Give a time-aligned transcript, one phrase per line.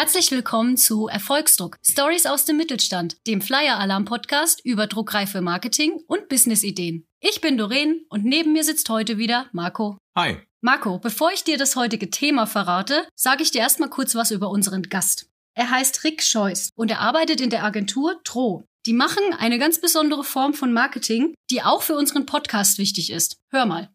[0.00, 6.00] Herzlich willkommen zu Erfolgsdruck, Stories aus dem Mittelstand, dem Flyer Alarm Podcast über druckreife Marketing
[6.06, 7.06] und Businessideen.
[7.20, 9.98] Ich bin Doreen und neben mir sitzt heute wieder Marco.
[10.16, 10.38] Hi.
[10.62, 14.48] Marco, bevor ich dir das heutige Thema verrate, sage ich dir erstmal kurz was über
[14.48, 15.28] unseren Gast.
[15.54, 18.64] Er heißt Rick Scheuß und er arbeitet in der Agentur Tro.
[18.86, 23.36] Die machen eine ganz besondere Form von Marketing, die auch für unseren Podcast wichtig ist.
[23.50, 23.90] Hör mal.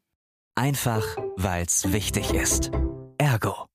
[0.54, 1.04] Einfach,
[1.36, 2.70] weil's wichtig ist.
[3.18, 3.66] Ergo.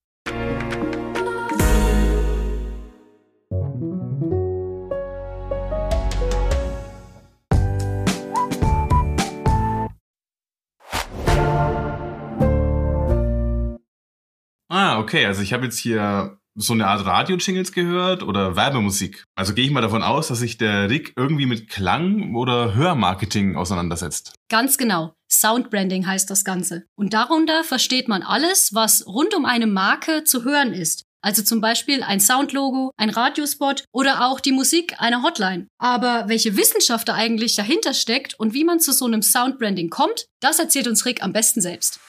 [14.70, 15.26] Ah, okay.
[15.26, 19.24] Also ich habe jetzt hier so eine Art Radio-Jingles gehört oder Werbemusik.
[19.34, 23.56] Also gehe ich mal davon aus, dass sich der Rick irgendwie mit Klang oder Hörmarketing
[23.56, 24.34] auseinandersetzt.
[24.48, 25.14] Ganz genau.
[25.28, 26.84] Soundbranding heißt das Ganze.
[26.96, 31.04] Und darunter versteht man alles, was rund um eine Marke zu hören ist.
[31.22, 35.66] Also zum Beispiel ein Soundlogo, ein Radiospot oder auch die Musik einer Hotline.
[35.78, 40.26] Aber welche Wissenschaft da eigentlich dahinter steckt und wie man zu so einem Soundbranding kommt,
[40.40, 42.00] das erzählt uns Rick am besten selbst.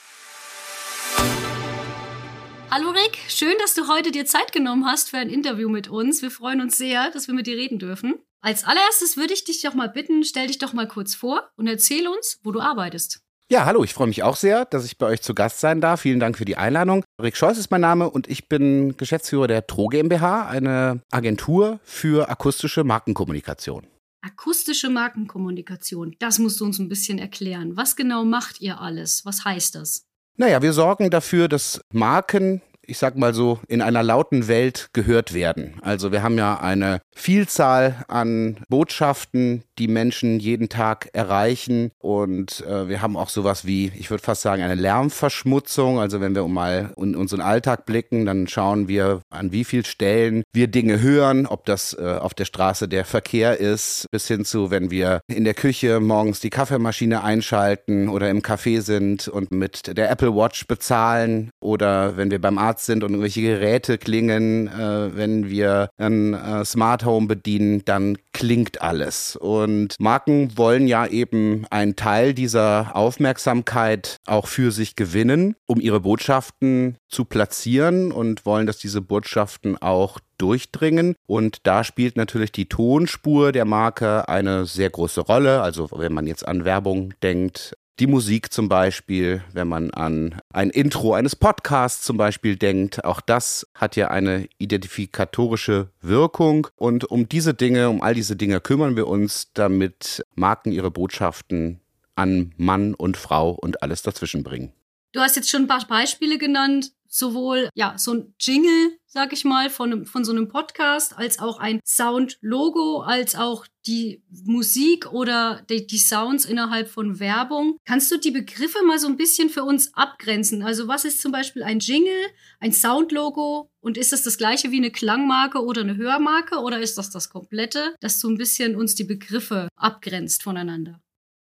[2.74, 6.22] Hallo Rick, schön, dass du heute dir Zeit genommen hast für ein Interview mit uns.
[6.22, 8.14] Wir freuen uns sehr, dass wir mit dir reden dürfen.
[8.40, 11.66] Als allererstes würde ich dich doch mal bitten, stell dich doch mal kurz vor und
[11.66, 13.20] erzähl uns, wo du arbeitest.
[13.50, 16.00] Ja, hallo, ich freue mich auch sehr, dass ich bei euch zu Gast sein darf.
[16.00, 17.04] Vielen Dank für die Einladung.
[17.20, 22.30] Rick Scheuß ist mein Name und ich bin Geschäftsführer der Tro GmbH, eine Agentur für
[22.30, 23.86] akustische Markenkommunikation.
[24.22, 27.76] Akustische Markenkommunikation, das musst du uns ein bisschen erklären.
[27.76, 29.26] Was genau macht ihr alles?
[29.26, 30.06] Was heißt das?
[30.36, 35.34] Naja, wir sorgen dafür, dass Marken ich sag mal so, in einer lauten Welt gehört
[35.34, 35.78] werden.
[35.82, 41.90] Also wir haben ja eine Vielzahl an Botschaften, die Menschen jeden Tag erreichen.
[41.98, 45.98] Und äh, wir haben auch sowas wie, ich würde fast sagen, eine Lärmverschmutzung.
[45.98, 50.42] Also wenn wir mal in unseren Alltag blicken, dann schauen wir, an wie vielen Stellen
[50.52, 54.70] wir Dinge hören, ob das äh, auf der Straße der Verkehr ist, bis hin zu,
[54.70, 59.96] wenn wir in der Küche morgens die Kaffeemaschine einschalten oder im Café sind und mit
[59.96, 65.16] der Apple Watch bezahlen oder wenn wir beim Arzt sind und irgendwelche Geräte klingen, äh,
[65.16, 69.36] wenn wir ein äh, Smart Home bedienen, dann klingt alles.
[69.36, 76.00] Und Marken wollen ja eben einen Teil dieser Aufmerksamkeit auch für sich gewinnen, um ihre
[76.00, 81.14] Botschaften zu platzieren und wollen, dass diese Botschaften auch durchdringen.
[81.26, 85.62] Und da spielt natürlich die Tonspur der Marke eine sehr große Rolle.
[85.62, 90.70] Also wenn man jetzt an Werbung denkt, die Musik zum Beispiel, wenn man an ein
[90.70, 96.68] Intro eines Podcasts zum Beispiel denkt, auch das hat ja eine identifikatorische Wirkung.
[96.76, 101.80] Und um diese Dinge, um all diese Dinge kümmern wir uns, damit Marken ihre Botschaften
[102.14, 104.72] an Mann und Frau und alles dazwischen bringen.
[105.12, 109.44] Du hast jetzt schon ein paar Beispiele genannt, sowohl ja so ein Jingle, sag ich
[109.44, 115.62] mal, von, von so einem Podcast, als auch ein Sound-Logo, als auch die Musik oder
[115.68, 117.76] die, die Sounds innerhalb von Werbung.
[117.84, 120.62] Kannst du die Begriffe mal so ein bisschen für uns abgrenzen?
[120.62, 122.30] Also was ist zum Beispiel ein Jingle,
[122.60, 126.96] ein Sound-Logo und ist das das gleiche wie eine Klangmarke oder eine Hörmarke oder ist
[126.96, 131.00] das das komplette, dass so ein bisschen uns die Begriffe abgrenzt voneinander?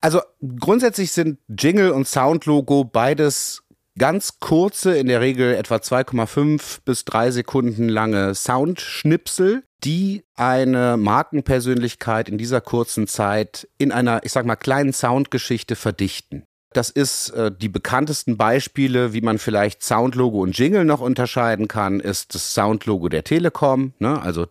[0.04, 0.20] Also
[0.60, 3.63] grundsätzlich sind Jingle und Soundlogo beides
[3.98, 12.30] ganz kurze, in der Regel etwa 2,5 bis 3 Sekunden lange Soundschnipsel, die eine Markenpersönlichkeit
[12.30, 16.44] in dieser kurzen Zeit in einer, ich sag mal, kleinen Soundgeschichte verdichten.
[16.74, 22.00] Das ist äh, die bekanntesten Beispiele, wie man vielleicht Soundlogo und Jingle noch unterscheiden kann,
[22.00, 24.20] ist das Soundlogo der Telekom, ne?
[24.22, 24.48] also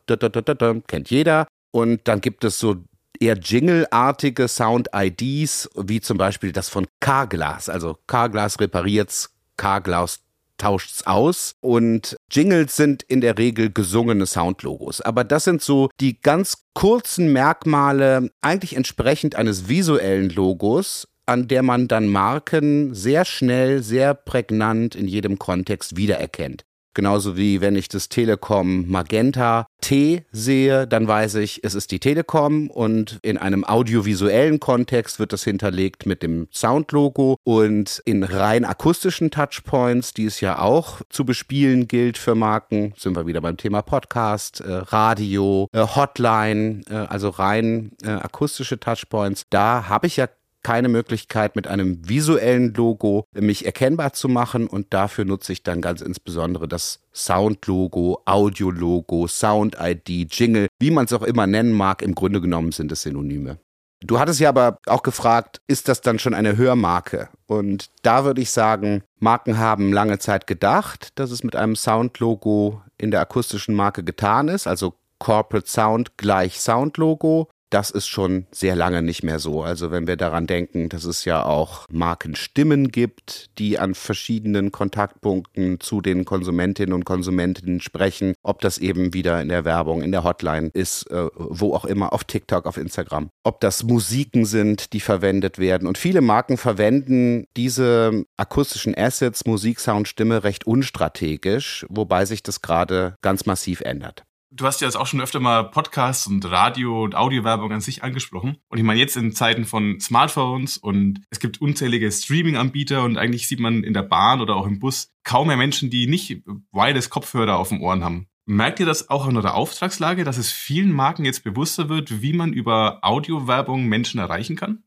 [0.87, 1.47] kennt jeder.
[1.73, 2.77] Und dann gibt es so
[3.19, 7.69] eher Jingle-artige Sound-IDs, wie zum Beispiel das von Carglass.
[7.69, 10.21] Also Carglass repariert's, Carglass
[10.59, 15.01] tauscht's aus und Jingles sind in der Regel gesungene Soundlogos.
[15.01, 21.63] Aber das sind so die ganz kurzen Merkmale, eigentlich entsprechend eines visuellen Logos, an der
[21.63, 26.65] man dann Marken sehr schnell, sehr prägnant in jedem Kontext wiedererkennt.
[26.95, 31.99] Genauso wie wenn ich das Telekom Magenta T sehe, dann weiß ich, es ist die
[31.99, 38.65] Telekom und in einem audiovisuellen Kontext wird das hinterlegt mit dem Soundlogo und in rein
[38.65, 43.57] akustischen Touchpoints, die es ja auch zu bespielen gilt für Marken, sind wir wieder beim
[43.57, 49.45] Thema Podcast, äh, Radio, äh, Hotline, äh, also rein akustische Touchpoints.
[49.51, 50.29] Da habe ich ja
[50.63, 55.81] keine Möglichkeit, mit einem visuellen Logo mich erkennbar zu machen und dafür nutze ich dann
[55.81, 62.03] ganz insbesondere das Sound-Logo, Audio-Logo, Sound-ID, Jingle, wie man es auch immer nennen mag.
[62.03, 63.59] Im Grunde genommen sind es Synonyme.
[64.05, 67.29] Du hattest ja aber auch gefragt, ist das dann schon eine Hörmarke?
[67.47, 72.83] Und da würde ich sagen, Marken haben lange Zeit gedacht, dass es mit einem Soundlogo
[72.99, 78.77] in der akustischen Marke getan ist, also Corporate Sound gleich Soundlogo das ist schon sehr
[78.77, 79.63] lange nicht mehr so.
[79.63, 85.81] Also wenn wir daran denken, dass es ja auch Markenstimmen gibt, die an verschiedenen Kontaktpunkten
[85.81, 90.25] zu den Konsumentinnen und Konsumenten sprechen, ob das eben wieder in der Werbung, in der
[90.25, 95.01] Hotline ist, äh, wo auch immer, auf TikTok, auf Instagram, ob das Musiken sind, die
[95.01, 95.89] verwendet werden.
[95.89, 102.61] Und viele Marken verwenden diese akustischen Assets, Musik, Sound, Stimme recht unstrategisch, wobei sich das
[102.61, 104.25] gerade ganz massiv ändert.
[104.55, 108.03] Du hast ja jetzt auch schon öfter mal Podcasts und Radio- und Audiowerbung an sich
[108.03, 108.59] angesprochen.
[108.69, 113.49] Und ich meine, jetzt in Zeiten von Smartphones und es gibt unzählige Streaming-Anbieter und eigentlich
[113.49, 117.09] sieht man in der Bahn oder auch im Bus kaum mehr Menschen, die nicht wireless
[117.09, 118.27] Kopfhörer auf den Ohren haben.
[118.45, 122.35] Merkt ihr das auch in der Auftragslage, dass es vielen Marken jetzt bewusster wird, wie
[122.35, 124.83] man über Audiowerbung Menschen erreichen kann?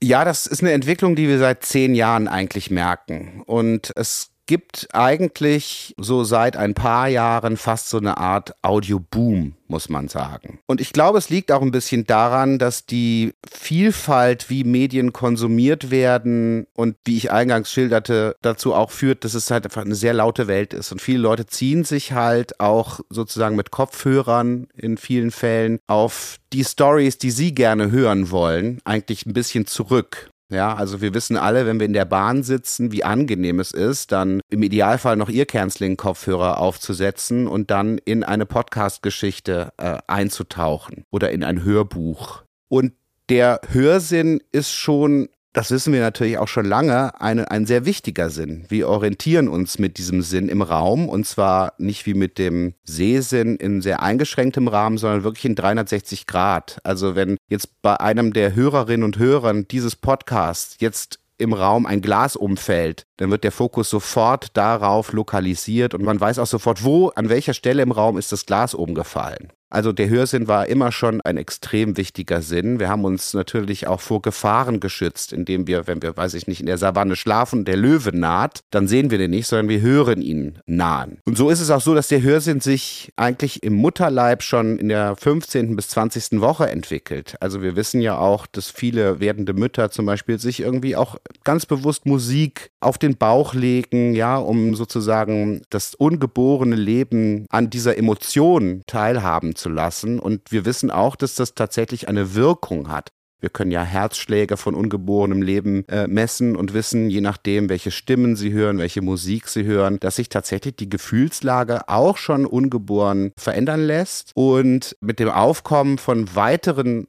[0.00, 3.42] Ja, das ist eine Entwicklung, die wir seit zehn Jahren eigentlich merken.
[3.46, 9.90] Und es gibt eigentlich so seit ein paar Jahren fast so eine Art Audio-Boom, muss
[9.90, 10.58] man sagen.
[10.66, 15.90] Und ich glaube, es liegt auch ein bisschen daran, dass die Vielfalt, wie Medien konsumiert
[15.90, 20.14] werden und wie ich eingangs schilderte, dazu auch führt, dass es halt einfach eine sehr
[20.14, 20.92] laute Welt ist.
[20.92, 26.64] Und viele Leute ziehen sich halt auch sozusagen mit Kopfhörern in vielen Fällen auf die
[26.64, 30.30] Stories, die sie gerne hören wollen, eigentlich ein bisschen zurück.
[30.50, 34.12] Ja, also wir wissen alle, wenn wir in der Bahn sitzen, wie angenehm es ist,
[34.12, 41.30] dann im Idealfall noch ihr Canceling-Kopfhörer aufzusetzen und dann in eine Podcast-Geschichte äh, einzutauchen oder
[41.32, 42.44] in ein Hörbuch.
[42.68, 42.94] Und
[43.28, 48.30] der Hörsinn ist schon das wissen wir natürlich auch schon lange, eine, ein sehr wichtiger
[48.30, 48.64] Sinn.
[48.68, 53.56] Wir orientieren uns mit diesem Sinn im Raum und zwar nicht wie mit dem Sehsinn
[53.56, 56.78] in sehr eingeschränktem Rahmen, sondern wirklich in 360 Grad.
[56.84, 62.02] Also wenn jetzt bei einem der Hörerinnen und Hörern dieses Podcasts jetzt im Raum ein
[62.02, 67.08] Glas umfällt, dann wird der Fokus sofort darauf lokalisiert und man weiß auch sofort, wo,
[67.08, 69.48] an welcher Stelle im Raum ist das Glas umgefallen.
[69.70, 72.80] Also der Hörsinn war immer schon ein extrem wichtiger Sinn.
[72.80, 76.60] Wir haben uns natürlich auch vor Gefahren geschützt, indem wir, wenn wir, weiß ich nicht,
[76.60, 80.22] in der Savanne schlafen, der Löwe naht, dann sehen wir den nicht, sondern wir hören
[80.22, 81.18] ihn nahen.
[81.26, 84.88] Und so ist es auch so, dass der Hörsinn sich eigentlich im Mutterleib schon in
[84.88, 85.76] der 15.
[85.76, 86.40] bis 20.
[86.40, 87.36] Woche entwickelt.
[87.40, 91.66] Also wir wissen ja auch, dass viele werdende Mütter zum Beispiel sich irgendwie auch ganz
[91.66, 98.82] bewusst Musik auf den Bauch legen, ja, um sozusagen das ungeborene Leben an dieser Emotion
[98.86, 100.18] teilhaben zu lassen.
[100.18, 103.10] Und wir wissen auch, dass das tatsächlich eine Wirkung hat.
[103.40, 108.34] Wir können ja Herzschläge von ungeborenem Leben äh, messen und wissen, je nachdem, welche Stimmen
[108.34, 113.80] sie hören, welche Musik sie hören, dass sich tatsächlich die Gefühlslage auch schon ungeboren verändern
[113.80, 114.32] lässt.
[114.34, 117.06] Und mit dem Aufkommen von weiteren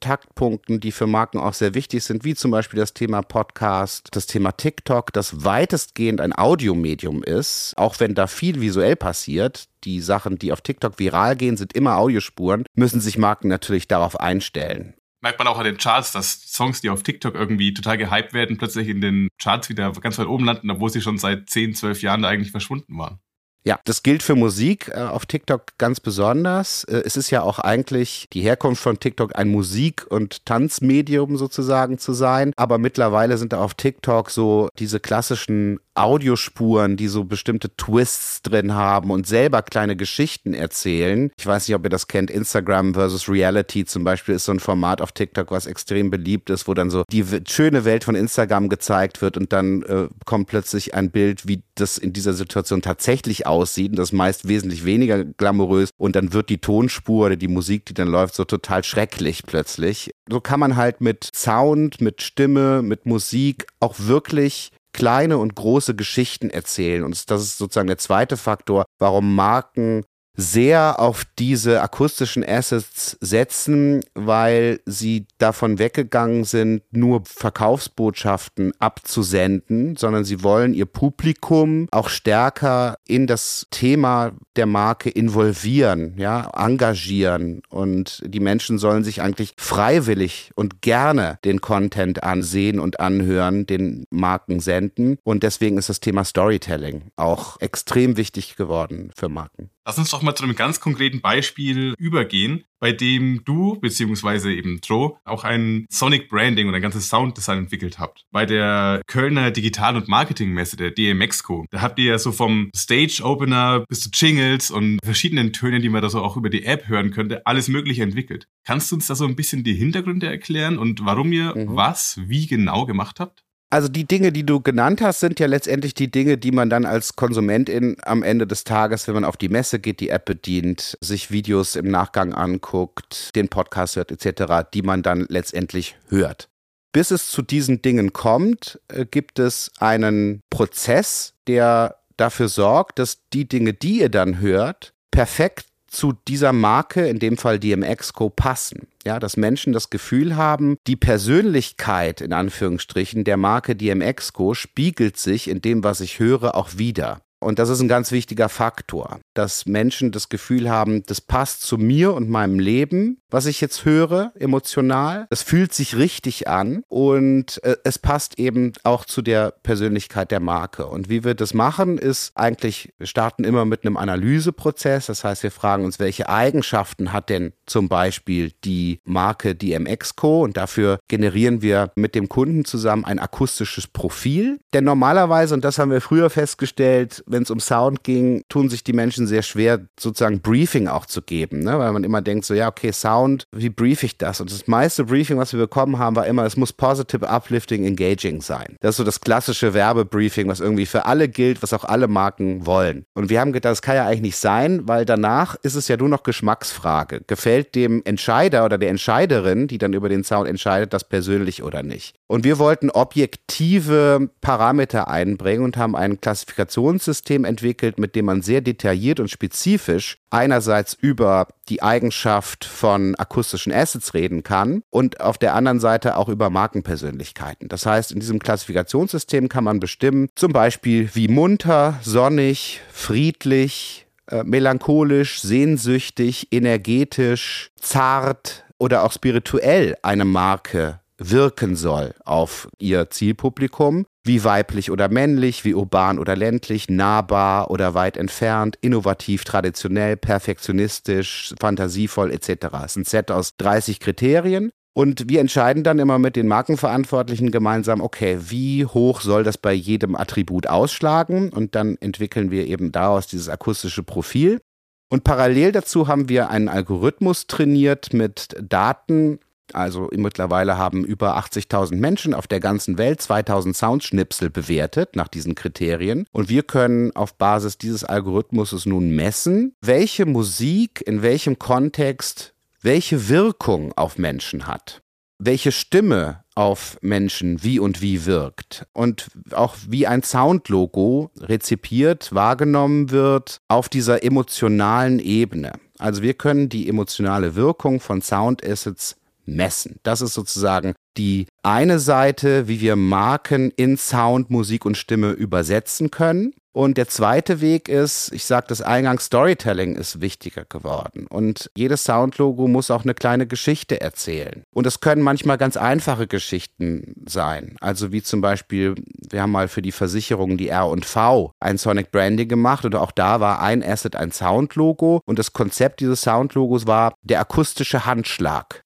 [0.00, 4.26] Kontaktpunkten, die für Marken auch sehr wichtig sind, wie zum Beispiel das Thema Podcast, das
[4.26, 9.68] Thema TikTok, das weitestgehend ein Audiomedium ist, auch wenn da viel visuell passiert.
[9.84, 14.18] Die Sachen, die auf TikTok viral gehen, sind immer Audiospuren, müssen sich Marken natürlich darauf
[14.18, 18.32] einstellen merkt man auch an den Charts, dass Songs, die auf TikTok irgendwie total gehypt
[18.32, 21.74] werden, plötzlich in den Charts wieder ganz weit oben landen, obwohl sie schon seit 10,
[21.74, 23.20] 12 Jahren da eigentlich verschwunden waren.
[23.62, 26.84] Ja, das gilt für Musik äh, auf TikTok ganz besonders.
[26.84, 31.98] Äh, es ist ja auch eigentlich die Herkunft von TikTok ein Musik- und Tanzmedium sozusagen
[31.98, 32.52] zu sein.
[32.56, 38.74] Aber mittlerweile sind da auf TikTok so diese klassischen Audiospuren, die so bestimmte Twists drin
[38.74, 41.30] haben und selber kleine Geschichten erzählen.
[41.38, 42.30] Ich weiß nicht, ob ihr das kennt.
[42.30, 46.68] Instagram versus Reality zum Beispiel ist so ein Format auf TikTok, was extrem beliebt ist,
[46.68, 50.94] wo dann so die schöne Welt von Instagram gezeigt wird und dann äh, kommt plötzlich
[50.94, 55.90] ein Bild, wie das in dieser Situation tatsächlich aussieht und das meist wesentlich weniger glamourös
[55.98, 60.12] und dann wird die Tonspur oder die Musik, die dann läuft, so total schrecklich plötzlich.
[60.28, 65.94] So kann man halt mit Sound, mit Stimme, mit Musik auch wirklich kleine und große
[65.94, 67.04] Geschichten erzählen.
[67.04, 70.04] Und das ist sozusagen der zweite Faktor, warum Marken
[70.40, 80.24] sehr auf diese akustischen Assets setzen, weil sie davon weggegangen sind, nur Verkaufsbotschaften abzusenden, sondern
[80.24, 88.22] sie wollen ihr Publikum auch stärker in das Thema der Marke involvieren, ja, engagieren und
[88.26, 94.60] die Menschen sollen sich eigentlich freiwillig und gerne den Content ansehen und anhören, den Marken
[94.60, 99.70] senden und deswegen ist das Thema Storytelling auch extrem wichtig geworden für Marken.
[99.90, 104.80] Lass uns doch mal zu einem ganz konkreten Beispiel übergehen, bei dem du beziehungsweise eben
[104.80, 108.24] Tro auch ein Sonic Branding und ein ganzes Sounddesign entwickelt habt.
[108.30, 113.22] Bei der Kölner Digital- und Marketingmesse, der DMXCO, da habt ihr ja so vom Stage
[113.24, 116.86] Opener bis zu Jingles und verschiedenen Tönen, die man da so auch über die App
[116.86, 118.46] hören könnte, alles Mögliche entwickelt.
[118.64, 121.74] Kannst du uns da so ein bisschen die Hintergründe erklären und warum ihr mhm.
[121.74, 123.42] was wie genau gemacht habt?
[123.72, 126.84] Also die Dinge, die du genannt hast, sind ja letztendlich die Dinge, die man dann
[126.84, 130.98] als Konsumentin am Ende des Tages, wenn man auf die Messe geht, die App bedient,
[131.00, 136.48] sich Videos im Nachgang anguckt, den Podcast hört etc., die man dann letztendlich hört.
[136.92, 143.20] Bis es zu diesen Dingen kommt, äh, gibt es einen Prozess, der dafür sorgt, dass
[143.32, 148.30] die Dinge, die ihr dann hört, perfekt zu dieser Marke, in dem Fall DMX Co,
[148.30, 148.88] passen.
[149.04, 155.16] Ja, dass Menschen das Gefühl haben, die Persönlichkeit in Anführungsstrichen der Marke DMX Co spiegelt
[155.16, 157.20] sich in dem, was ich höre, auch wieder.
[157.40, 161.78] Und das ist ein ganz wichtiger Faktor, dass Menschen das Gefühl haben, das passt zu
[161.78, 165.26] mir und meinem Leben, was ich jetzt höre, emotional.
[165.30, 170.40] Es fühlt sich richtig an und äh, es passt eben auch zu der Persönlichkeit der
[170.40, 170.86] Marke.
[170.86, 175.06] Und wie wir das machen, ist eigentlich, wir starten immer mit einem Analyseprozess.
[175.06, 180.42] Das heißt, wir fragen uns, welche Eigenschaften hat denn zum Beispiel die Marke DMX Co.
[180.42, 184.60] Und dafür generieren wir mit dem Kunden zusammen ein akustisches Profil.
[184.72, 188.84] Denn normalerweise, und das haben wir früher festgestellt, wenn es um Sound ging, tun sich
[188.84, 191.78] die Menschen sehr schwer, sozusagen Briefing auch zu geben, ne?
[191.78, 194.40] weil man immer denkt, so ja, okay, Sound, wie brief ich das?
[194.40, 198.40] Und das meiste Briefing, was wir bekommen haben, war immer, es muss positive, uplifting, engaging
[198.40, 198.76] sein.
[198.80, 202.66] Das ist so das klassische Werbebriefing, was irgendwie für alle gilt, was auch alle Marken
[202.66, 203.04] wollen.
[203.14, 205.96] Und wir haben gedacht, das kann ja eigentlich nicht sein, weil danach ist es ja
[205.96, 207.22] nur noch Geschmacksfrage.
[207.26, 211.82] Gefällt dem Entscheider oder der Entscheiderin, die dann über den Sound entscheidet, das persönlich oder
[211.82, 212.16] nicht?
[212.26, 218.60] Und wir wollten objektive Parameter einbringen und haben ein Klassifikationssystem entwickelt, mit dem man sehr
[218.60, 225.54] detailliert und spezifisch einerseits über die Eigenschaft von akustischen Assets reden kann und auf der
[225.54, 227.68] anderen Seite auch über Markenpersönlichkeiten.
[227.68, 234.42] Das heißt, in diesem Klassifikationssystem kann man bestimmen, zum Beispiel wie munter, sonnig, friedlich, äh,
[234.44, 244.44] melancholisch, sehnsüchtig, energetisch, zart oder auch spirituell eine Marke wirken soll auf ihr Zielpublikum, wie
[244.44, 252.30] weiblich oder männlich, wie urban oder ländlich, nahbar oder weit entfernt, innovativ, traditionell, perfektionistisch, fantasievoll
[252.30, 252.48] etc.
[252.84, 257.50] Es ist ein Set aus 30 Kriterien und wir entscheiden dann immer mit den Markenverantwortlichen
[257.50, 261.50] gemeinsam, okay, wie hoch soll das bei jedem Attribut ausschlagen?
[261.50, 264.60] Und dann entwickeln wir eben daraus dieses akustische Profil.
[265.08, 269.38] Und parallel dazu haben wir einen Algorithmus trainiert mit Daten
[269.74, 275.54] also mittlerweile haben über 80.000 Menschen auf der ganzen Welt 2000 Soundschnipsel bewertet nach diesen
[275.54, 276.26] Kriterien.
[276.32, 283.28] Und wir können auf Basis dieses Algorithmus nun messen, welche Musik in welchem Kontext welche
[283.28, 285.02] Wirkung auf Menschen hat.
[285.38, 293.10] Welche Stimme auf Menschen wie und wie wirkt und auch wie ein Soundlogo rezipiert, wahrgenommen
[293.10, 295.72] wird auf dieser emotionalen Ebene.
[295.98, 299.16] Also wir können die emotionale Wirkung von Soundassets
[299.54, 299.98] messen.
[300.02, 306.10] Das ist sozusagen die eine Seite, wie wir Marken in Sound, Musik und Stimme übersetzen
[306.10, 306.54] können.
[306.72, 311.26] Und der zweite Weg ist, ich sage das eingangs, Storytelling ist wichtiger geworden.
[311.26, 314.62] Und jedes Soundlogo muss auch eine kleine Geschichte erzählen.
[314.72, 317.76] Und es können manchmal ganz einfache Geschichten sein.
[317.80, 318.94] Also wie zum Beispiel,
[319.30, 323.40] wir haben mal für die Versicherung die R&V ein Sonic Branding gemacht und auch da
[323.40, 325.20] war ein Asset ein Soundlogo.
[325.26, 328.84] Und das Konzept dieses Soundlogos war der akustische Handschlag.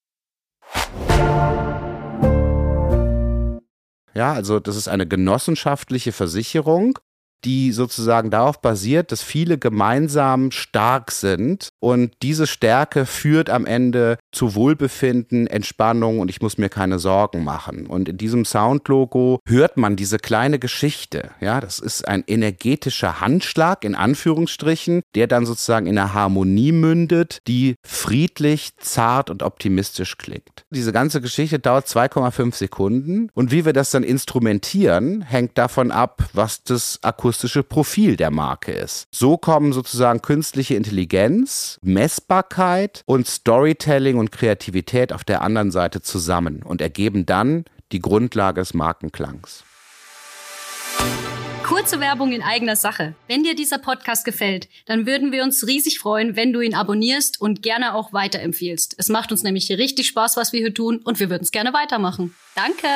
[4.15, 6.99] Ja, also das ist eine genossenschaftliche Versicherung
[7.45, 14.19] die sozusagen darauf basiert, dass viele gemeinsam stark sind und diese Stärke führt am Ende
[14.33, 17.87] zu Wohlbefinden, Entspannung und ich muss mir keine Sorgen machen.
[17.87, 21.31] Und in diesem Soundlogo hört man diese kleine Geschichte.
[21.41, 27.39] Ja, das ist ein energetischer Handschlag in Anführungsstrichen, der dann sozusagen in einer Harmonie mündet,
[27.47, 30.65] die friedlich, zart und optimistisch klingt.
[30.71, 36.25] Diese ganze Geschichte dauert 2,5 Sekunden und wie wir das dann instrumentieren, hängt davon ab,
[36.33, 39.09] was das akustisch akustische Profil der Marke ist.
[39.11, 46.63] So kommen sozusagen künstliche Intelligenz, Messbarkeit und Storytelling und Kreativität auf der anderen Seite zusammen
[46.63, 49.65] und ergeben dann die Grundlage des Markenklangs.
[51.65, 53.17] Kurze Werbung in eigener Sache.
[53.27, 57.41] Wenn dir dieser Podcast gefällt, dann würden wir uns riesig freuen, wenn du ihn abonnierst
[57.41, 58.95] und gerne auch weiterempfiehlst.
[58.97, 61.73] Es macht uns nämlich richtig Spaß, was wir hier tun und wir würden es gerne
[61.73, 62.33] weitermachen.
[62.55, 62.87] Danke!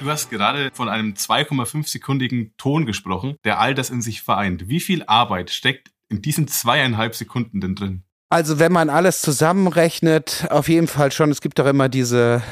[0.00, 4.66] Du hast gerade von einem 2,5 sekundigen Ton gesprochen, der all das in sich vereint.
[4.66, 8.02] Wie viel Arbeit steckt in diesen zweieinhalb Sekunden denn drin?
[8.30, 11.30] Also wenn man alles zusammenrechnet, auf jeden Fall schon.
[11.30, 12.42] Es gibt doch immer diese,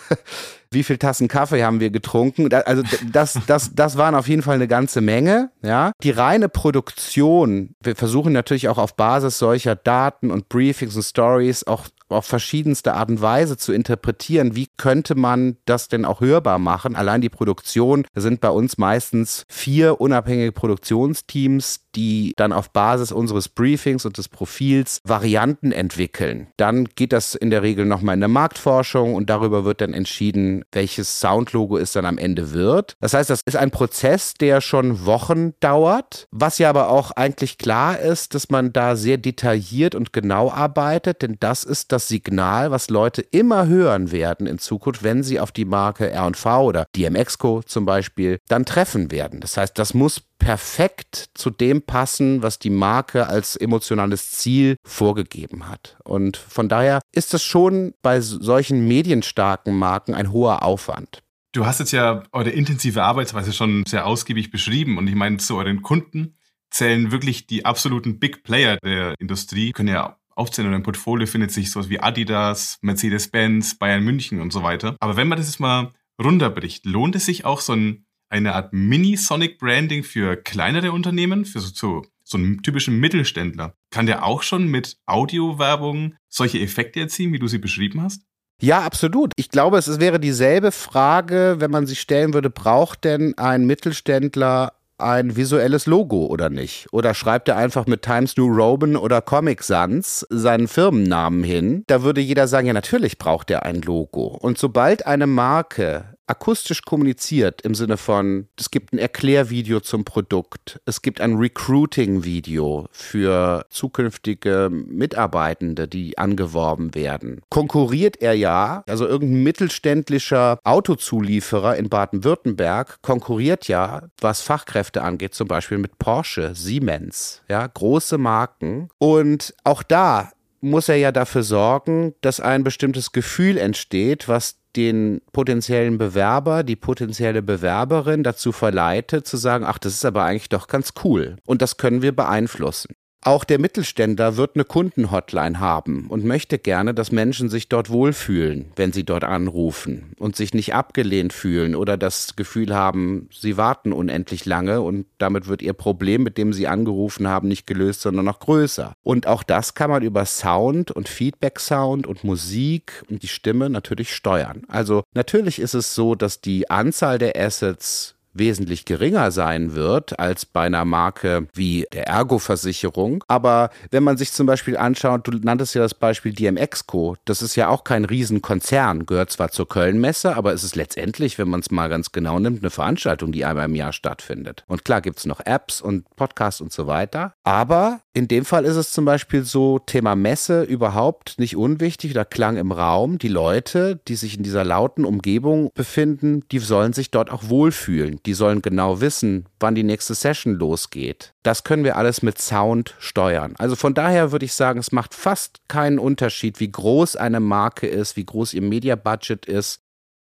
[0.72, 2.52] wie viel Tassen Kaffee haben wir getrunken?
[2.52, 2.82] Also
[3.12, 5.52] das, das, das waren auf jeden Fall eine ganze Menge.
[5.62, 7.76] Ja, die reine Produktion.
[7.80, 12.94] Wir versuchen natürlich auch auf Basis solcher Daten und Briefings und Stories auch auf verschiedenste
[12.94, 14.56] Art und Weise zu interpretieren.
[14.56, 16.96] Wie könnte man das denn auch hörbar machen?
[16.96, 23.48] Allein die Produktion sind bei uns meistens vier unabhängige Produktionsteams, die dann auf Basis unseres
[23.48, 26.48] Briefings und des Profils Varianten entwickeln.
[26.56, 30.64] Dann geht das in der Regel nochmal in der Marktforschung und darüber wird dann entschieden,
[30.72, 32.96] welches Soundlogo es dann am Ende wird.
[33.00, 37.58] Das heißt, das ist ein Prozess, der schon Wochen dauert, was ja aber auch eigentlich
[37.58, 42.70] klar ist, dass man da sehr detailliert und genau arbeitet, denn das ist das Signal,
[42.70, 47.62] was Leute immer hören werden in Zukunft, wenn sie auf die Marke R&V oder DMX-Co
[47.62, 49.40] zum Beispiel dann treffen werden.
[49.40, 55.68] Das heißt, das muss perfekt zu dem passen, was die Marke als emotionales Ziel vorgegeben
[55.68, 55.96] hat.
[56.04, 61.22] Und von daher ist es schon bei solchen medienstarken Marken ein hoher Aufwand.
[61.52, 65.56] Du hast jetzt ja eure intensive Arbeitsweise schon sehr ausgiebig beschrieben und ich meine, zu
[65.56, 66.36] euren Kunden
[66.70, 71.52] zählen wirklich die absoluten Big Player der Industrie, können ja aufzählen, in einem Portfolio findet
[71.52, 74.96] sich sowas wie Adidas, Mercedes-Benz, Bayern München und so weiter.
[74.98, 78.72] Aber wenn man das jetzt mal runterbricht, lohnt es sich auch so ein eine Art
[78.72, 83.74] Mini-Sonic-Branding für kleinere Unternehmen, für so, so, so einen typischen Mittelständler.
[83.90, 88.22] Kann der auch schon mit Audio-Werbung solche Effekte erzielen, wie du sie beschrieben hast?
[88.62, 89.32] Ja, absolut.
[89.36, 94.74] Ich glaube, es wäre dieselbe Frage, wenn man sich stellen würde, braucht denn ein Mittelständler
[95.02, 96.88] ein visuelles Logo oder nicht?
[96.92, 101.84] Oder schreibt er einfach mit Times New Roman oder Comic Sans seinen Firmennamen hin?
[101.86, 104.26] Da würde jeder sagen, ja, natürlich braucht er ein Logo.
[104.26, 110.80] Und sobald eine Marke akustisch kommuniziert im Sinne von, es gibt ein Erklärvideo zum Produkt,
[110.86, 117.42] es gibt ein Recruiting-Video für zukünftige Mitarbeitende, die angeworben werden.
[117.50, 125.48] Konkurriert er ja, also irgendein mittelständischer Autozulieferer in Baden-Württemberg konkurriert ja, was Fachkräfte angeht, zum
[125.48, 128.88] Beispiel mit Porsche, Siemens, ja, große Marken.
[128.98, 135.20] Und auch da muss er ja dafür sorgen, dass ein bestimmtes Gefühl entsteht, was den
[135.32, 140.68] potenziellen Bewerber, die potenzielle Bewerberin dazu verleitet, zu sagen, ach, das ist aber eigentlich doch
[140.68, 141.36] ganz cool.
[141.44, 142.94] Und das können wir beeinflussen.
[143.22, 148.72] Auch der Mittelständler wird eine Kundenhotline haben und möchte gerne, dass Menschen sich dort wohlfühlen,
[148.76, 153.92] wenn sie dort anrufen und sich nicht abgelehnt fühlen oder das Gefühl haben, sie warten
[153.92, 158.24] unendlich lange und damit wird ihr Problem, mit dem sie angerufen haben, nicht gelöst, sondern
[158.24, 158.94] noch größer.
[159.02, 164.14] Und auch das kann man über Sound und Feedback-Sound und Musik und die Stimme natürlich
[164.14, 164.62] steuern.
[164.66, 170.46] Also natürlich ist es so, dass die Anzahl der Assets wesentlich geringer sein wird als
[170.46, 173.24] bei einer Marke wie der Ergo-Versicherung.
[173.28, 177.56] Aber wenn man sich zum Beispiel anschaut, du nanntest ja das Beispiel DMX-Co, das ist
[177.56, 181.70] ja auch kein Riesenkonzern, gehört zwar zur Köln-Messe, aber es ist letztendlich, wenn man es
[181.70, 184.64] mal ganz genau nimmt, eine Veranstaltung, die einmal im Jahr stattfindet.
[184.66, 187.34] Und klar gibt es noch Apps und Podcasts und so weiter.
[187.44, 192.24] Aber in dem Fall ist es zum Beispiel so, Thema Messe überhaupt nicht unwichtig oder
[192.24, 193.18] Klang im Raum.
[193.18, 198.19] Die Leute, die sich in dieser lauten Umgebung befinden, die sollen sich dort auch wohlfühlen
[198.26, 201.34] die sollen genau wissen, wann die nächste Session losgeht.
[201.42, 203.54] Das können wir alles mit Sound steuern.
[203.58, 207.86] Also von daher würde ich sagen, es macht fast keinen Unterschied, wie groß eine Marke
[207.86, 209.82] ist, wie groß ihr Media-Budget ist.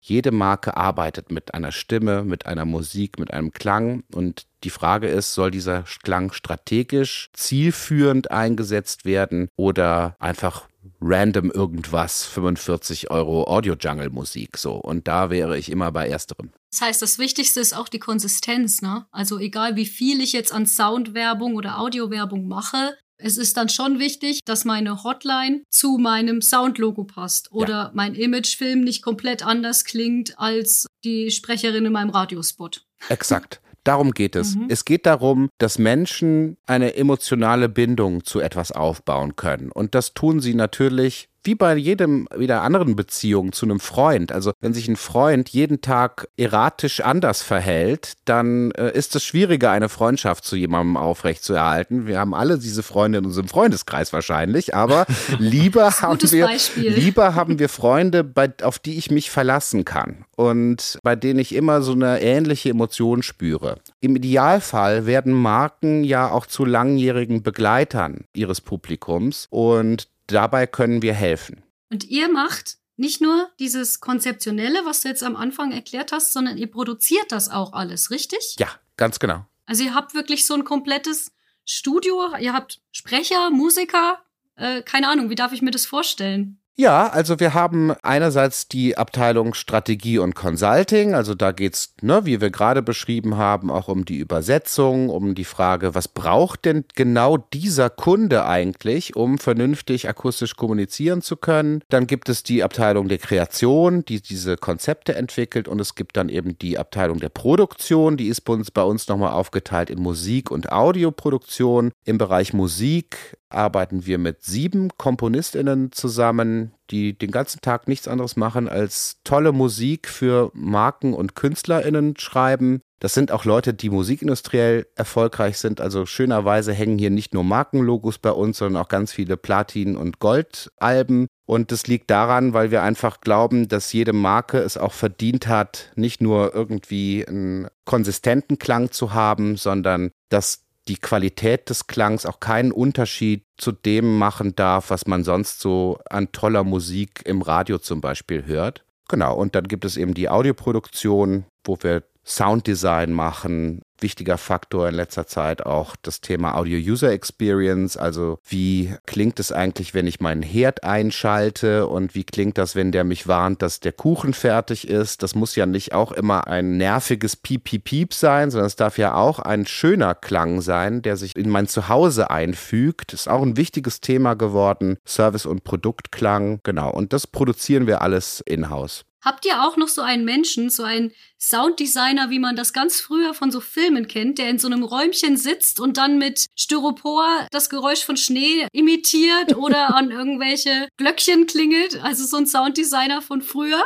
[0.01, 4.03] Jede Marke arbeitet mit einer Stimme, mit einer Musik, mit einem Klang.
[4.13, 10.69] Und die Frage ist, soll dieser Klang strategisch, zielführend eingesetzt werden oder einfach
[11.01, 14.75] random irgendwas, 45 Euro Audio-Jungle-Musik so.
[14.75, 16.51] Und da wäre ich immer bei ersterem.
[16.71, 19.05] Das heißt, das Wichtigste ist auch die Konsistenz, ne?
[19.11, 23.99] Also egal wie viel ich jetzt an Soundwerbung oder Audiowerbung mache, es ist dann schon
[23.99, 27.91] wichtig, dass meine Hotline zu meinem Soundlogo passt oder ja.
[27.93, 32.85] mein Imagefilm nicht komplett anders klingt als die Sprecherin in meinem Radiospot.
[33.09, 33.61] Exakt.
[33.83, 34.55] Darum geht es.
[34.55, 34.67] Mhm.
[34.69, 39.71] Es geht darum, dass Menschen eine emotionale Bindung zu etwas aufbauen können.
[39.71, 44.31] Und das tun sie natürlich wie bei jedem wieder anderen Beziehung zu einem Freund.
[44.31, 49.71] Also wenn sich ein Freund jeden Tag erratisch anders verhält, dann äh, ist es schwieriger,
[49.71, 52.07] eine Freundschaft zu jemandem aufrechtzuerhalten.
[52.07, 55.05] Wir haben alle diese Freunde in unserem Freundeskreis wahrscheinlich, aber
[55.39, 56.91] lieber haben wir Beispiel.
[56.91, 61.55] lieber haben wir Freunde, bei, auf die ich mich verlassen kann und bei denen ich
[61.55, 63.77] immer so eine ähnliche Emotion spüre.
[64.01, 71.13] Im Idealfall werden Marken ja auch zu langjährigen Begleitern ihres Publikums und dabei können wir
[71.13, 71.63] helfen.
[71.89, 76.57] Und ihr macht nicht nur dieses Konzeptionelle, was du jetzt am Anfang erklärt hast, sondern
[76.57, 78.55] ihr produziert das auch alles, richtig?
[78.59, 79.45] Ja, ganz genau.
[79.65, 81.31] Also ihr habt wirklich so ein komplettes
[81.65, 84.19] Studio, ihr habt Sprecher, Musiker,
[84.55, 86.58] äh, keine Ahnung, wie darf ich mir das vorstellen?
[86.79, 92.39] Ja, also wir haben einerseits die Abteilung Strategie und Consulting, also da geht's, ne, wie
[92.39, 97.35] wir gerade beschrieben haben, auch um die Übersetzung, um die Frage, was braucht denn genau
[97.35, 101.81] dieser Kunde eigentlich, um vernünftig akustisch kommunizieren zu können.
[101.89, 106.29] Dann gibt es die Abteilung der Kreation, die diese Konzepte entwickelt und es gibt dann
[106.29, 110.49] eben die Abteilung der Produktion, die ist bei uns, bei uns nochmal aufgeteilt in Musik
[110.49, 111.91] und Audioproduktion.
[112.05, 118.35] Im Bereich Musik arbeiten wir mit sieben KomponistInnen zusammen, die den ganzen Tag nichts anderes
[118.35, 122.81] machen, als tolle Musik für Marken und KünstlerInnen schreiben.
[122.99, 125.79] Das sind auch Leute, die musikindustriell erfolgreich sind.
[125.79, 130.19] Also schönerweise hängen hier nicht nur Markenlogos bei uns, sondern auch ganz viele Platin- und
[130.19, 131.27] Goldalben.
[131.45, 135.91] Und das liegt daran, weil wir einfach glauben, dass jede Marke es auch verdient hat,
[135.95, 142.39] nicht nur irgendwie einen konsistenten Klang zu haben, sondern dass die Qualität des Klangs auch
[142.39, 147.77] keinen Unterschied zu dem machen darf, was man sonst so an toller Musik im Radio
[147.77, 148.83] zum Beispiel hört.
[149.07, 154.95] Genau, und dann gibt es eben die Audioproduktion, wo wir Sounddesign machen, wichtiger Faktor in
[154.95, 157.97] letzter Zeit auch das Thema Audio-User Experience.
[157.97, 162.91] Also wie klingt es eigentlich, wenn ich meinen Herd einschalte und wie klingt das, wenn
[162.91, 165.23] der mich warnt, dass der Kuchen fertig ist.
[165.23, 169.39] Das muss ja nicht auch immer ein nerviges Piep-Piep-Piep sein, sondern es darf ja auch
[169.39, 173.13] ein schöner Klang sein, der sich in mein Zuhause einfügt.
[173.13, 174.97] Ist auch ein wichtiges Thema geworden.
[175.05, 176.59] Service- und Produktklang.
[176.63, 176.91] Genau.
[176.91, 179.05] Und das produzieren wir alles in-house.
[179.21, 183.33] Habt ihr auch noch so einen Menschen, so einen Sounddesigner, wie man das ganz früher
[183.33, 187.69] von so Filmen kennt, der in so einem Räumchen sitzt und dann mit Styropor das
[187.69, 192.01] Geräusch von Schnee imitiert oder an irgendwelche Glöckchen klingelt?
[192.03, 193.81] Also so ein Sounddesigner von früher?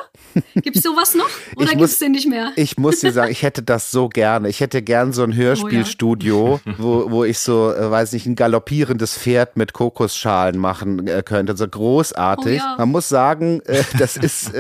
[0.56, 2.52] Gibt's sowas noch oder Ich gibt's muss- den nicht mehr?
[2.56, 4.50] Ich muss dir sagen, ich hätte das so gerne.
[4.50, 9.18] Ich hätte gern so ein Hörspielstudio, wo, wo ich so, äh, weiß nicht, ein galoppierendes
[9.18, 11.56] Pferd mit Kokosschalen machen äh, könnte.
[11.56, 12.62] So großartig.
[12.62, 12.76] Oh ja.
[12.78, 14.54] Man muss sagen, äh, das ist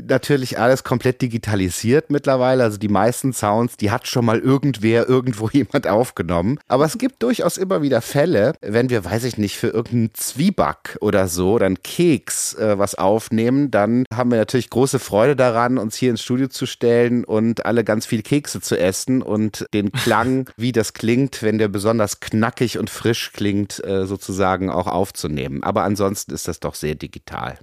[0.00, 2.64] natürlich alles komplett digitalisiert mittlerweile.
[2.64, 6.58] Also die meisten Sounds, die hat schon mal irgendwer, irgendwo jemand aufgenommen.
[6.68, 10.96] Aber es gibt durchaus immer wieder Fälle, wenn wir, weiß ich nicht, für irgendeinen Zwieback
[11.00, 15.78] oder so oder einen Keks äh, was aufnehmen, dann haben wir natürlich große Freude daran,
[15.78, 19.92] uns hier ins Studio zu stellen und alle ganz viel Kekse zu essen und den
[19.92, 25.62] Klang, wie das klingt, wenn der besonders knackig und frisch klingt, äh, sozusagen auch aufzunehmen.
[25.62, 27.58] Aber ansonsten ist das doch sehr digital.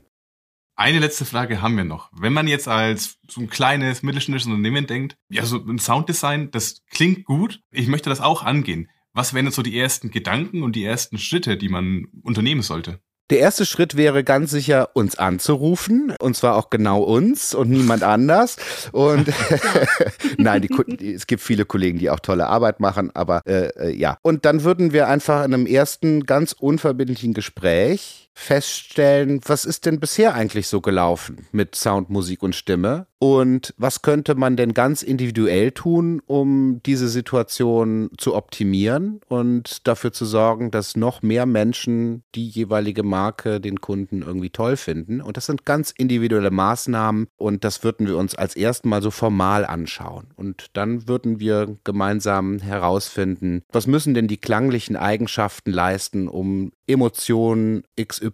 [0.80, 2.10] Eine letzte Frage haben wir noch.
[2.18, 6.86] Wenn man jetzt als so ein kleines mittelständisches Unternehmen denkt, ja, so ein Sounddesign, das
[6.90, 8.90] klingt gut, ich möchte das auch angehen.
[9.12, 13.02] Was wären jetzt so die ersten Gedanken und die ersten Schritte, die man unternehmen sollte?
[13.30, 16.16] Der erste Schritt wäre ganz sicher, uns anzurufen.
[16.18, 18.56] Und zwar auch genau uns und niemand anders.
[18.94, 19.28] Und
[20.38, 24.18] nein, die, es gibt viele Kollegen, die auch tolle Arbeit machen, aber äh, äh, ja.
[24.22, 30.00] Und dann würden wir einfach in einem ersten ganz unverbindlichen Gespräch feststellen, was ist denn
[30.00, 33.08] bisher eigentlich so gelaufen mit Sound, Musik und Stimme?
[33.22, 40.14] Und was könnte man denn ganz individuell tun, um diese Situation zu optimieren und dafür
[40.14, 45.20] zu sorgen, dass noch mehr Menschen die jeweilige Marke, den Kunden irgendwie toll finden?
[45.20, 49.12] Und das sind ganz individuelle Maßnahmen und das würden wir uns als ersten Mal so
[49.12, 50.28] formal anschauen.
[50.38, 57.84] Und dann würden wir gemeinsam herausfinden, was müssen denn die klanglichen Eigenschaften leisten, um Emotionen
[58.02, 58.29] XY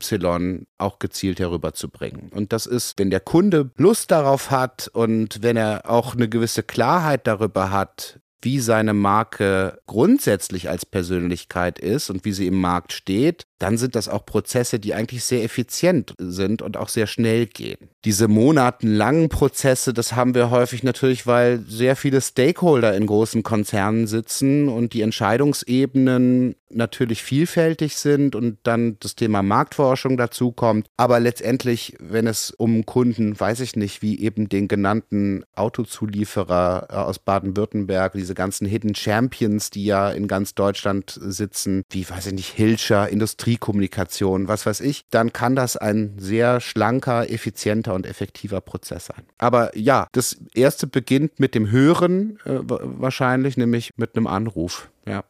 [0.77, 2.29] auch gezielt herüberzubringen.
[2.29, 6.63] Und das ist, wenn der Kunde Lust darauf hat und wenn er auch eine gewisse
[6.63, 12.93] Klarheit darüber hat, wie seine Marke grundsätzlich als Persönlichkeit ist und wie sie im Markt
[12.93, 17.45] steht, dann sind das auch Prozesse, die eigentlich sehr effizient sind und auch sehr schnell
[17.45, 17.89] gehen.
[18.03, 24.07] Diese monatenlangen Prozesse, das haben wir häufig natürlich, weil sehr viele Stakeholder in großen Konzernen
[24.07, 30.87] sitzen und die Entscheidungsebenen natürlich vielfältig sind und dann das Thema Marktforschung dazu kommt.
[30.97, 36.93] Aber letztendlich, wenn es um Kunden, weiß ich nicht, wie eben den genannten Autozulieferer äh,
[36.95, 42.33] aus Baden-Württemberg, diese ganzen Hidden Champions, die ja in ganz Deutschland sitzen, wie weiß ich
[42.33, 43.09] nicht, Hilscher,
[43.45, 49.23] Industriekommunikation, was weiß ich, dann kann das ein sehr schlanker, effizienter und effektiver Prozess sein.
[49.37, 54.89] Aber ja, das erste beginnt mit dem Hören äh, wa- wahrscheinlich, nämlich mit einem Anruf.
[55.07, 55.23] Ja.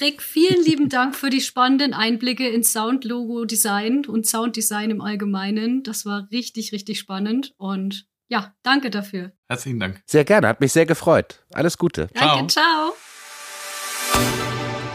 [0.00, 5.82] Rick, vielen lieben Dank für die spannenden Einblicke in Sound-Logo-Design und Sounddesign im Allgemeinen.
[5.82, 9.32] Das war richtig, richtig spannend und ja, danke dafür.
[9.48, 10.02] Herzlichen Dank.
[10.06, 11.42] Sehr gerne, hat mich sehr gefreut.
[11.52, 12.08] Alles Gute.
[12.14, 12.94] Danke, ciao.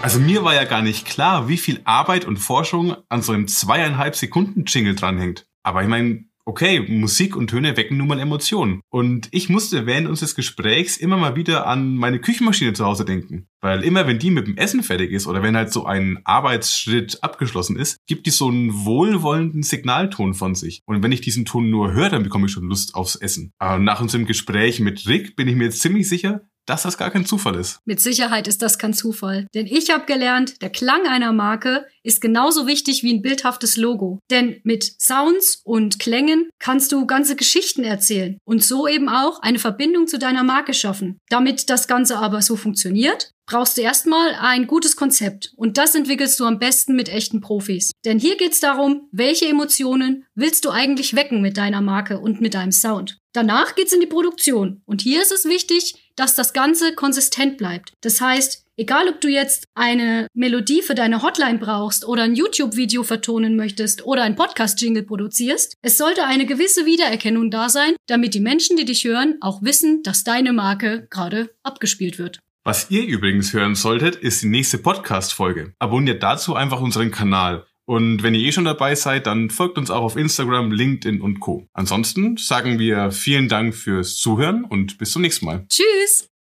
[0.04, 3.48] Also mir war ja gar nicht klar, wie viel Arbeit und Forschung an so einem
[3.48, 5.48] zweieinhalb Sekunden Jingle dranhängt.
[5.64, 8.82] Aber ich meine, Okay, Musik und Töne wecken nun mal Emotionen.
[8.90, 13.48] Und ich musste während unseres Gesprächs immer mal wieder an meine Küchenmaschine zu Hause denken.
[13.62, 17.24] Weil immer wenn die mit dem Essen fertig ist oder wenn halt so ein Arbeitsschritt
[17.24, 20.82] abgeschlossen ist, gibt die so einen wohlwollenden Signalton von sich.
[20.86, 23.54] Und wenn ich diesen Ton nur höre, dann bekomme ich schon Lust aufs Essen.
[23.58, 27.12] Aber nach unserem Gespräch mit Rick bin ich mir jetzt ziemlich sicher, dass das gar
[27.12, 27.80] kein Zufall ist.
[27.86, 29.48] Mit Sicherheit ist das kein Zufall.
[29.54, 34.20] Denn ich habe gelernt, der Klang einer Marke ist genauso wichtig wie ein bildhaftes Logo.
[34.30, 39.60] Denn mit Sounds und Klängen kannst du ganze Geschichten erzählen und so eben auch eine
[39.60, 41.20] Verbindung zu deiner Marke schaffen.
[41.30, 46.40] Damit das Ganze aber so funktioniert, brauchst du erstmal ein gutes Konzept und das entwickelst
[46.40, 47.92] du am besten mit echten Profis.
[48.06, 52.54] Denn hier geht's darum, welche Emotionen willst du eigentlich wecken mit deiner Marke und mit
[52.54, 53.20] deinem Sound.
[53.34, 57.94] Danach geht's in die Produktion und hier ist es wichtig, dass das Ganze konsistent bleibt.
[58.02, 63.02] Das heißt, egal ob du jetzt eine Melodie für deine Hotline brauchst oder ein YouTube-Video
[63.02, 68.40] vertonen möchtest oder ein Podcast-Jingle produzierst, es sollte eine gewisse Wiedererkennung da sein, damit die
[68.40, 72.40] Menschen, die dich hören, auch wissen, dass deine Marke gerade abgespielt wird.
[72.64, 75.74] Was ihr übrigens hören solltet, ist die nächste Podcast-Folge.
[75.80, 77.66] Abonniert dazu einfach unseren Kanal.
[77.86, 81.40] Und wenn ihr eh schon dabei seid, dann folgt uns auch auf Instagram, LinkedIn und
[81.40, 81.68] Co.
[81.74, 85.66] Ansonsten sagen wir vielen Dank fürs Zuhören und bis zum nächsten Mal.
[85.68, 86.33] Tschüss!